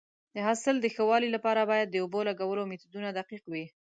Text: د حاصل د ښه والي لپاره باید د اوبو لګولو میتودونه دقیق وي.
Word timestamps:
د 0.35 0.37
حاصل 0.47 0.75
د 0.79 0.85
ښه 0.93 1.03
والي 1.09 1.29
لپاره 1.35 1.69
باید 1.71 1.87
د 1.89 1.95
اوبو 2.03 2.19
لګولو 2.29 2.67
میتودونه 2.71 3.09
دقیق 3.19 3.43
وي. 3.51 3.65